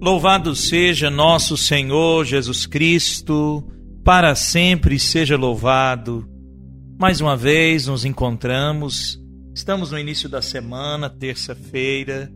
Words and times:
Louvado 0.00 0.56
seja 0.56 1.10
nosso 1.10 1.58
Senhor 1.58 2.24
Jesus 2.24 2.64
Cristo, 2.64 3.62
para 4.02 4.34
sempre 4.34 4.98
seja 4.98 5.36
louvado. 5.36 6.26
Mais 6.98 7.20
uma 7.20 7.36
vez 7.36 7.86
nos 7.86 8.06
encontramos, 8.06 9.22
estamos 9.54 9.90
no 9.90 9.98
início 9.98 10.26
da 10.26 10.40
semana, 10.40 11.10
terça-feira, 11.10 12.32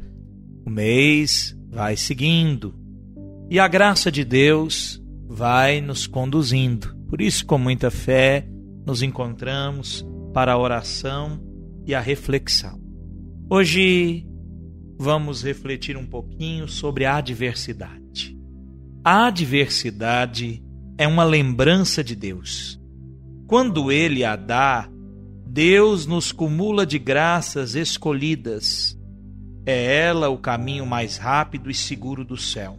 o 0.67 0.69
mês 0.69 1.57
vai 1.71 1.97
seguindo 1.97 2.75
e 3.49 3.59
a 3.59 3.67
graça 3.67 4.13
de 4.13 4.27
Deus 4.27 5.03
vai 5.27 5.81
nos 5.81 6.07
conduzindo. 6.07 6.95
Por 7.09 7.23
isso, 7.23 7.47
com 7.47 7.57
muita 7.57 7.91
fé, 7.91 8.47
nos 8.87 9.03
encontramos 9.03 10.05
para 10.35 10.53
a 10.53 10.59
oração 10.59 11.41
e 11.87 11.95
a 11.95 12.01
reflexão. 12.01 12.79
Hoje 13.49 14.27
vamos 15.05 15.43
refletir 15.45 15.99
um 15.99 16.07
pouquinho 16.07 16.67
sobre 16.67 17.05
a 17.05 17.17
adversidade. 17.17 18.35
A 19.05 19.27
adversidade 19.27 20.65
é 20.97 21.07
uma 21.07 21.25
lembrança 21.25 22.03
de 22.03 22.17
Deus. 22.17 22.81
Quando 23.47 23.93
Ele 23.93 24.25
a 24.25 24.35
dá, 24.35 24.89
Deus 25.47 26.07
nos 26.07 26.33
cumula 26.33 26.87
de 26.87 26.99
graças 26.99 27.75
escolhidas. 27.75 28.99
É 29.67 30.07
ela 30.07 30.31
o 30.31 30.39
caminho 30.39 30.87
mais 30.87 31.19
rápido 31.19 31.71
e 31.71 31.75
seguro 31.75 32.25
do 32.25 32.39
céu. 32.39 32.79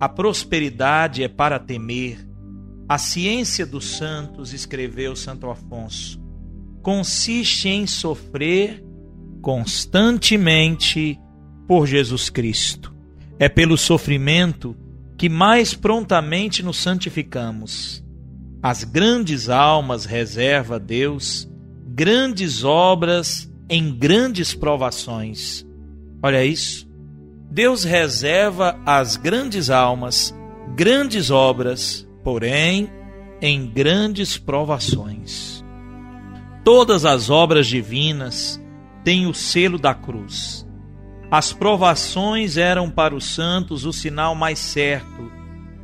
A 0.00 0.08
prosperidade 0.08 1.22
é 1.22 1.28
para 1.28 1.58
temer. 1.58 2.26
A 2.88 2.96
ciência 2.96 3.66
dos 3.66 3.98
santos, 3.98 4.54
escreveu 4.54 5.14
Santo 5.14 5.50
Afonso, 5.50 6.18
consiste 6.82 7.68
em 7.68 7.86
sofrer 7.86 8.82
constantemente 9.42 11.18
por 11.72 11.86
Jesus 11.86 12.28
Cristo. 12.28 12.94
É 13.38 13.48
pelo 13.48 13.78
sofrimento 13.78 14.76
que 15.16 15.26
mais 15.26 15.72
prontamente 15.72 16.62
nos 16.62 16.76
santificamos. 16.76 18.04
As 18.62 18.84
grandes 18.84 19.48
almas 19.48 20.04
reserva 20.04 20.78
Deus 20.78 21.48
grandes 21.86 22.62
obras 22.62 23.50
em 23.70 23.90
grandes 23.90 24.52
provações. 24.52 25.66
Olha 26.22 26.44
isso. 26.44 26.86
Deus 27.50 27.84
reserva 27.84 28.78
às 28.84 29.16
grandes 29.16 29.70
almas 29.70 30.34
grandes 30.76 31.30
obras, 31.30 32.06
porém 32.22 32.90
em 33.40 33.66
grandes 33.66 34.36
provações. 34.36 35.64
Todas 36.62 37.06
as 37.06 37.30
obras 37.30 37.66
divinas 37.66 38.60
têm 39.02 39.26
o 39.26 39.32
selo 39.32 39.78
da 39.78 39.94
cruz. 39.94 40.70
As 41.32 41.50
provações 41.50 42.58
eram 42.58 42.90
para 42.90 43.14
os 43.14 43.24
santos 43.24 43.86
o 43.86 43.92
sinal 43.92 44.34
mais 44.34 44.58
certo 44.58 45.32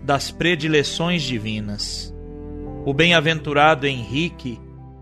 das 0.05 0.31
predileções 0.31 1.23
divinas. 1.23 2.15
O 2.85 2.93
bem-aventurado 2.93 3.87
Henrique 3.87 4.61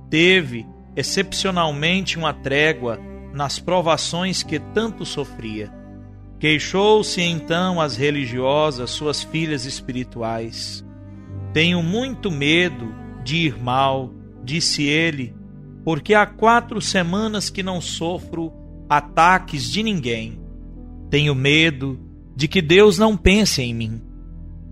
teve 0.09 0.65
excepcionalmente 0.95 2.17
uma 2.17 2.33
trégua 2.33 3.01
nas 3.35 3.59
provações 3.59 4.45
que 4.45 4.61
tanto 4.61 5.05
sofria. 5.05 5.69
Queixou-se 6.39 7.21
então 7.21 7.81
às 7.81 7.97
religiosas, 7.97 8.91
suas 8.91 9.25
filhas 9.25 9.65
espirituais. 9.65 10.87
Tenho 11.53 11.83
muito 11.83 12.31
medo 12.31 12.95
de 13.25 13.49
ir 13.49 13.61
mal, 13.61 14.15
disse 14.45 14.85
ele, 14.85 15.35
porque 15.85 16.15
há 16.15 16.25
quatro 16.25 16.81
semanas 16.81 17.51
que 17.51 17.65
não 17.65 17.81
sofro 17.81 18.53
ataques 18.89 19.71
de 19.71 19.83
ninguém. 19.83 20.46
Tenho 21.11 21.35
medo 21.35 21.99
de 22.35 22.47
que 22.47 22.61
Deus 22.61 22.99
não 22.99 23.17
pense 23.17 23.63
em 23.63 23.75
mim. 23.75 24.03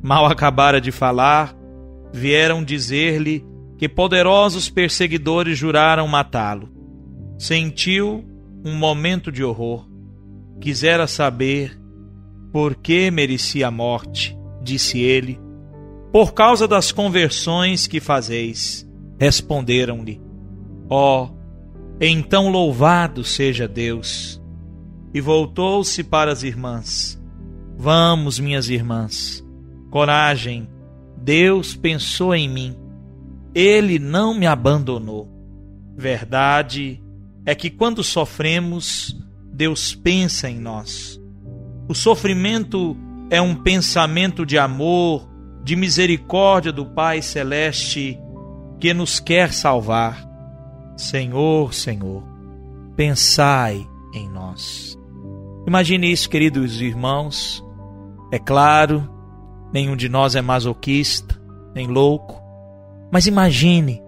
Mal 0.03 0.27
acabara 0.27 0.81
de 0.81 0.93
falar, 0.93 1.57
vieram 2.13 2.63
dizer-lhe 2.63 3.45
que 3.79 3.89
poderosos 3.89 4.69
perseguidores 4.69 5.59
juraram 5.59 6.07
matá-lo. 6.07 6.69
Sentiu 7.39 8.25
um 8.65 8.75
momento 8.75 9.33
de 9.33 9.43
horror. 9.43 9.89
Quisera 10.61 11.07
saber 11.07 11.79
por 12.53 12.77
que 12.77 13.11
merecia 13.11 13.69
a 13.69 13.71
morte, 13.71 14.39
disse 14.63 15.01
ele. 15.01 15.41
Por 16.13 16.33
causa 16.33 16.69
das 16.69 16.93
conversões 16.93 17.87
que 17.87 17.99
fazeis, 17.99 18.89
responderam-lhe. 19.19 20.23
Ó, 20.89 21.25
oh, 21.25 21.31
então 22.01 22.49
louvado 22.49 23.25
seja 23.25 23.67
Deus. 23.67 24.41
E 25.15 25.21
voltou-se 25.21 26.03
para 26.03 26.31
as 26.31 26.43
irmãs. 26.43 27.19
Vamos, 27.79 28.39
minhas 28.39 28.69
irmãs, 28.69 29.45
coragem, 29.91 30.69
Deus 31.17 31.75
pensou 31.75 32.35
em 32.35 32.49
mim. 32.49 32.77
Ele 33.55 33.99
não 33.99 34.35
me 34.35 34.47
abandonou. 34.47 35.29
Verdade 35.97 37.01
é 37.47 37.55
que 37.55 37.71
quando 37.71 38.03
sofremos, 38.03 39.17
Deus 39.53 39.95
pensa 39.95 40.51
em 40.51 40.59
nós. 40.59 41.21
O 41.89 41.95
sofrimento 41.95 42.97
é 43.31 43.41
um 43.41 43.55
pensamento 43.55 44.45
de 44.45 44.59
amor, 44.59 45.29
de 45.63 45.77
misericórdia 45.77 46.73
do 46.73 46.87
Pai 46.87 47.23
Celeste 47.23 48.19
que 48.81 48.93
nos 48.93 49.21
quer 49.21 49.53
salvar. 49.53 50.29
Senhor, 50.97 51.73
Senhor, 51.73 52.23
pensai 52.97 53.87
em 54.15 54.29
nós. 54.29 54.94
Imagine 55.67 56.13
isso, 56.13 56.29
queridos 56.29 56.81
irmãos. 56.81 57.65
É 58.31 58.39
claro, 58.39 59.09
nenhum 59.73 59.97
de 59.97 60.09
nós 60.09 60.35
é 60.35 60.43
masoquista, 60.43 61.41
nem 61.75 61.87
louco, 61.87 62.43
mas 63.13 63.27
imagine, 63.27 64.03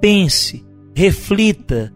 pense, 0.00 0.64
reflita, 0.94 1.92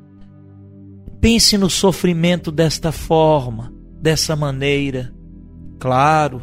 pense 1.20 1.58
no 1.58 1.68
sofrimento 1.68 2.50
desta 2.50 2.90
forma, 2.90 3.72
dessa 4.00 4.34
maneira. 4.34 5.12
Claro, 5.78 6.42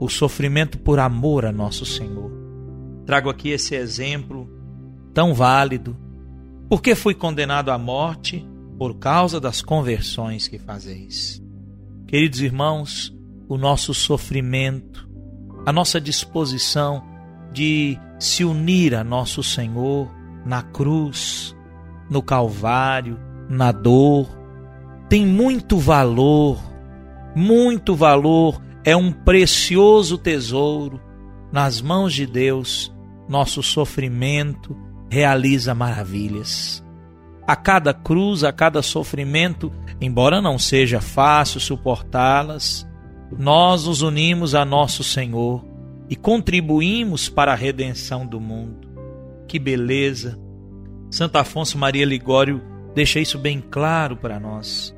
o 0.00 0.08
sofrimento 0.08 0.78
por 0.78 0.98
amor 0.98 1.44
a 1.44 1.52
nosso 1.52 1.84
Senhor. 1.84 2.30
Trago 3.04 3.30
aqui 3.30 3.50
esse 3.50 3.74
exemplo 3.74 4.50
tão 5.12 5.34
válido 5.34 5.96
porque 6.68 6.94
fui 6.94 7.14
condenado 7.14 7.70
à 7.70 7.78
morte 7.78 8.46
por 8.78 8.98
causa 8.98 9.40
das 9.40 9.62
conversões 9.62 10.48
que 10.48 10.58
fazeis. 10.58 11.42
Queridos 12.06 12.40
irmãos, 12.40 13.12
o 13.48 13.58
nosso 13.58 13.92
sofrimento, 13.92 15.08
a 15.66 15.72
nossa 15.72 16.00
disposição 16.00 17.02
de 17.52 17.98
se 18.16 18.44
unir 18.44 18.94
a 18.94 19.02
nosso 19.02 19.42
Senhor 19.42 20.08
na 20.44 20.62
cruz, 20.62 21.56
no 22.08 22.22
Calvário, 22.22 23.18
na 23.48 23.72
dor, 23.72 24.28
tem 25.08 25.26
muito 25.26 25.78
valor, 25.78 26.62
muito 27.34 27.96
valor, 27.96 28.62
é 28.84 28.96
um 28.96 29.10
precioso 29.10 30.16
tesouro 30.16 31.00
nas 31.50 31.80
mãos 31.80 32.14
de 32.14 32.24
Deus, 32.24 32.94
nosso 33.28 33.64
sofrimento, 33.64 34.76
realiza 35.10 35.74
maravilhas. 35.74 36.85
A 37.46 37.54
cada 37.54 37.94
cruz, 37.94 38.42
a 38.42 38.52
cada 38.52 38.82
sofrimento, 38.82 39.72
embora 40.00 40.40
não 40.40 40.58
seja 40.58 41.00
fácil 41.00 41.60
suportá-las, 41.60 42.86
nós 43.38 43.86
nos 43.86 44.02
unimos 44.02 44.54
a 44.54 44.64
nosso 44.64 45.04
Senhor 45.04 45.64
e 46.08 46.16
contribuímos 46.16 47.28
para 47.28 47.52
a 47.52 47.56
redenção 47.56 48.26
do 48.26 48.40
mundo. 48.40 48.88
Que 49.46 49.58
beleza! 49.58 50.38
Santo 51.10 51.36
Afonso 51.36 51.78
Maria 51.78 52.04
Ligório 52.04 52.60
deixa 52.94 53.20
isso 53.20 53.38
bem 53.38 53.60
claro 53.60 54.16
para 54.16 54.40
nós. 54.40 54.94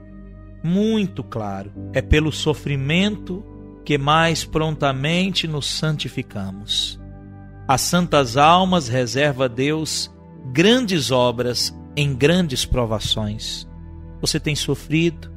Muito 0.63 1.23
claro. 1.23 1.71
É 1.93 2.01
pelo 2.01 2.33
sofrimento 2.33 3.45
que 3.85 3.99
mais 3.99 4.45
prontamente 4.45 5.47
nos 5.47 5.67
santificamos. 5.67 6.99
As 7.67 7.83
santas 7.83 8.37
almas 8.37 8.89
reserva 8.89 9.49
Deus 9.49 10.11
grandes 10.53 11.11
obras 11.11 11.78
em 11.99 12.15
grandes 12.15 12.65
provações. 12.65 13.67
Você 14.21 14.39
tem 14.39 14.55
sofrido, 14.55 15.29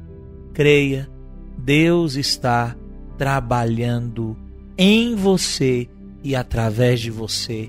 creia, 0.54 1.10
Deus 1.58 2.14
está 2.14 2.76
trabalhando 3.18 4.36
em 4.78 5.16
você 5.16 5.88
e 6.22 6.36
através 6.36 7.00
de 7.00 7.10
você. 7.10 7.68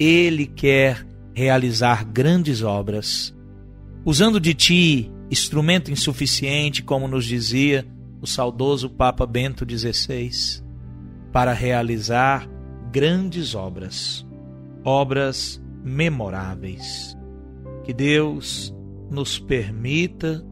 Ele 0.00 0.46
quer 0.46 1.06
realizar 1.32 2.04
grandes 2.04 2.60
obras. 2.60 3.32
Usando 4.04 4.40
de 4.40 4.52
ti, 4.52 5.12
instrumento 5.30 5.92
insuficiente, 5.92 6.82
como 6.82 7.06
nos 7.06 7.26
dizia 7.26 7.86
o 8.20 8.26
saudoso 8.26 8.90
Papa 8.90 9.24
Bento 9.26 9.64
XVI, 9.64 10.60
para 11.32 11.52
realizar 11.52 12.48
grandes 12.90 13.54
obras, 13.54 14.26
obras 14.84 15.62
memoráveis. 15.84 17.13
Que 17.84 17.92
Deus 17.92 18.74
nos 19.10 19.38
permita 19.38 20.44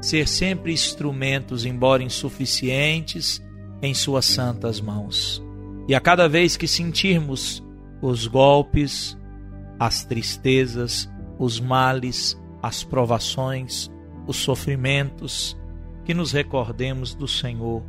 ser 0.00 0.26
sempre 0.26 0.72
instrumentos, 0.72 1.64
embora 1.64 2.02
insuficientes, 2.02 3.42
em 3.82 3.92
Suas 3.94 4.24
santas 4.24 4.80
mãos. 4.80 5.42
E 5.88 5.94
a 5.94 6.00
cada 6.00 6.28
vez 6.28 6.56
que 6.56 6.68
sentirmos 6.68 7.62
os 8.00 8.26
golpes, 8.26 9.18
as 9.78 10.04
tristezas, 10.04 11.10
os 11.38 11.60
males, 11.60 12.38
as 12.62 12.84
provações, 12.84 13.90
os 14.26 14.36
sofrimentos, 14.36 15.56
que 16.04 16.14
nos 16.14 16.32
recordemos 16.32 17.14
do 17.14 17.26
Senhor, 17.26 17.82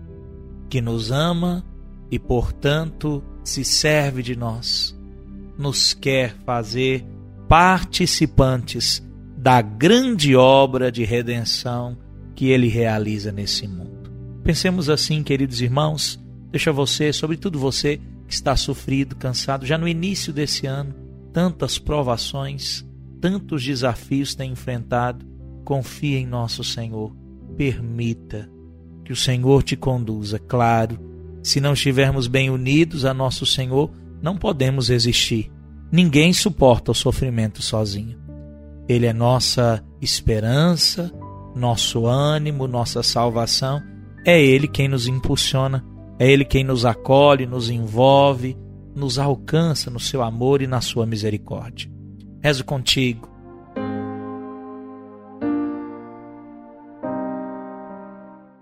que 0.70 0.82
nos 0.82 1.12
ama 1.12 1.66
e, 2.10 2.18
portanto, 2.18 3.24
se 3.44 3.64
serve 3.64 4.22
de 4.24 4.36
nós, 4.36 4.98
nos 5.58 5.94
quer 5.94 6.36
fazer 6.46 7.06
participantes 7.52 9.06
da 9.36 9.62
grande 9.62 10.38
obra 10.38 10.90
de 10.90 11.04
redenção 11.04 11.98
que 12.34 12.46
ele 12.46 12.70
realiza 12.70 13.30
nesse 13.30 13.68
mundo. 13.68 14.10
Pensemos 14.42 14.90
assim, 14.90 15.22
queridos 15.22 15.60
irmãos, 15.60 16.18
deixa 16.50 16.72
você, 16.72 17.12
sobretudo 17.12 17.60
você 17.60 18.00
que 18.26 18.34
está 18.34 18.56
sofrido, 18.56 19.18
cansado, 19.18 19.66
já 19.66 19.78
no 19.78 19.86
início 19.86 20.32
desse 20.32 20.66
ano, 20.66 20.96
tantas 21.34 21.78
provações, 21.78 22.88
tantos 23.20 23.66
desafios 23.66 24.34
tem 24.34 24.54
enfrentado, 24.54 25.26
confia 25.66 26.20
em 26.20 26.26
nosso 26.26 26.64
Senhor. 26.64 27.14
Permita 27.58 28.50
que 29.04 29.12
o 29.12 29.16
Senhor 29.18 29.62
te 29.62 29.76
conduza. 29.76 30.40
Claro, 30.40 30.98
se 31.44 31.60
não 31.60 31.74
estivermos 31.74 32.28
bem 32.28 32.50
unidos 32.50 33.04
a 33.04 33.14
nosso 33.14 33.46
Senhor, 33.46 33.92
não 34.22 34.38
podemos 34.38 34.90
existir. 34.90 35.52
Ninguém 35.92 36.32
suporta 36.32 36.92
o 36.92 36.96
sofrimento 36.96 37.62
sozinho. 37.62 38.18
Ele 38.88 39.06
é 39.06 39.14
nossa 39.14 39.84
esperança, 40.02 41.12
nosso 41.54 42.06
ânimo, 42.06 42.68
nossa 42.68 43.04
salvação. 43.04 43.82
É 44.26 44.42
Ele 44.42 44.68
quem 44.68 44.88
nos 44.88 45.08
impulsiona, 45.08 45.86
é 46.18 46.32
Ele 46.32 46.46
quem 46.46 46.64
nos 46.64 46.86
acolhe, 46.86 47.46
nos 47.46 47.70
envolve, 47.70 48.58
nos 48.96 49.20
alcança 49.20 49.90
no 49.90 50.00
seu 50.00 50.22
amor 50.22 50.62
e 50.62 50.68
na 50.68 50.80
sua 50.80 51.06
misericórdia. 51.06 51.92
Rezo 52.42 52.64
contigo. 52.64 53.30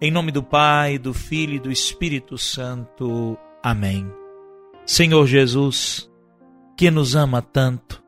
Em 0.02 0.10
nome 0.10 0.32
do 0.32 0.42
Pai, 0.42 0.98
do 0.98 1.14
Filho 1.14 1.56
e 1.56 1.60
do 1.60 1.72
Espírito 1.72 2.38
Santo. 2.38 3.38
Amém. 3.62 4.10
Senhor 4.86 5.28
Jesus, 5.28 6.09
que 6.80 6.90
nos 6.90 7.14
ama 7.14 7.42
tanto, 7.42 8.02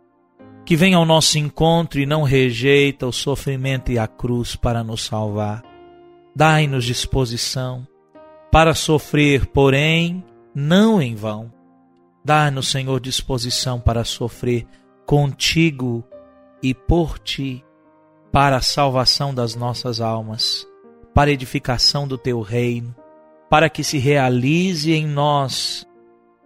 que 0.66 0.78
vem 0.78 0.94
ao 0.94 1.04
nosso 1.04 1.38
encontro 1.38 2.00
e 2.00 2.06
não 2.06 2.24
rejeita 2.24 3.06
o 3.06 3.12
sofrimento 3.12 3.92
e 3.92 4.00
a 4.00 4.08
cruz 4.08 4.56
para 4.56 4.82
nos 4.82 5.04
salvar. 5.04 5.62
Dai-nos 6.34 6.86
disposição 6.86 7.86
para 8.50 8.74
sofrer, 8.74 9.46
porém, 9.48 10.24
não 10.56 11.02
em 11.02 11.16
vão 11.16 11.52
Dá-nos, 12.24 12.70
Senhor, 12.70 13.02
disposição 13.02 13.78
para 13.78 14.06
sofrer 14.06 14.66
contigo 15.06 16.02
e 16.64 16.74
por 16.74 17.20
ti, 17.20 17.66
para 18.32 18.56
a 18.56 18.62
salvação 18.62 19.34
das 19.34 19.54
nossas 19.54 20.00
almas, 20.00 20.66
para 21.14 21.30
a 21.30 21.34
edificação 21.34 22.08
do 22.08 22.18
teu 22.18 22.40
reino, 22.40 22.96
para 23.50 23.70
que 23.70 23.84
se 23.84 23.98
realize 23.98 24.94
em 24.94 25.06
nós 25.06 25.86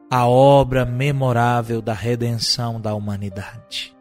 a 0.09 0.27
obra 0.27 0.85
memorável 0.85 1.81
da 1.81 1.93
redenção 1.93 2.79
da 2.79 2.93
humanidade. 2.93 3.95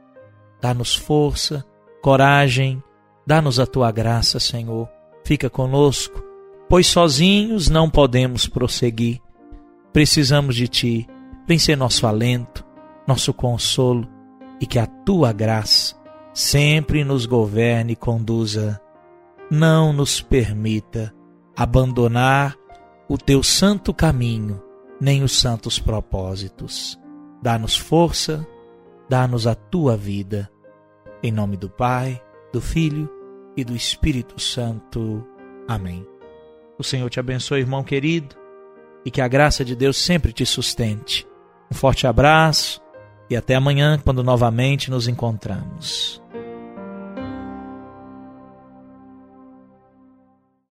Dá-nos 0.60 0.94
força, 0.94 1.64
coragem, 2.02 2.82
dá-nos 3.26 3.58
a 3.58 3.66
tua 3.66 3.90
graça, 3.90 4.38
Senhor. 4.38 4.88
Fica 5.24 5.48
conosco, 5.48 6.22
pois 6.68 6.86
sozinhos 6.86 7.68
não 7.68 7.88
podemos 7.88 8.46
prosseguir. 8.46 9.20
Precisamos 9.92 10.56
de 10.56 10.68
ti 10.68 11.08
Vem 11.46 11.58
ser 11.58 11.76
nosso 11.76 12.06
alento, 12.06 12.64
nosso 13.06 13.34
consolo 13.34 14.08
e 14.60 14.66
que 14.66 14.78
a 14.78 14.86
tua 14.86 15.30
graça 15.30 15.94
sempre 16.32 17.04
nos 17.04 17.26
governe 17.26 17.92
e 17.92 17.96
conduza. 17.96 18.80
Não 19.50 19.92
nos 19.92 20.22
permita 20.22 21.14
abandonar 21.54 22.56
o 23.08 23.18
teu 23.18 23.42
santo 23.42 23.92
caminho, 23.92 24.62
nem 25.04 25.22
os 25.22 25.38
santos 25.38 25.78
propósitos. 25.78 26.98
Dá-nos 27.42 27.76
força, 27.76 28.46
dá-nos 29.06 29.46
a 29.46 29.54
tua 29.54 29.98
vida. 29.98 30.50
Em 31.22 31.30
nome 31.30 31.58
do 31.58 31.68
Pai, 31.68 32.22
do 32.50 32.60
Filho 32.60 33.10
e 33.54 33.62
do 33.62 33.76
Espírito 33.76 34.40
Santo. 34.40 35.22
Amém. 35.68 36.06
O 36.78 36.82
Senhor 36.82 37.10
te 37.10 37.20
abençoe, 37.20 37.60
irmão 37.60 37.84
querido, 37.84 38.34
e 39.04 39.10
que 39.10 39.20
a 39.20 39.28
graça 39.28 39.62
de 39.62 39.76
Deus 39.76 39.98
sempre 39.98 40.32
te 40.32 40.46
sustente 40.46 41.26
um 41.70 41.74
forte 41.74 42.06
abraço 42.06 42.80
e 43.28 43.36
até 43.36 43.56
amanhã, 43.56 43.98
quando 43.98 44.22
novamente 44.22 44.90
nos 44.90 45.08
encontramos. 45.08 46.22